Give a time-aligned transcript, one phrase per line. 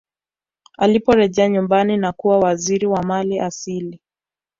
[0.77, 4.01] aliporejea nyumbani na kuwa waziri wa mali asili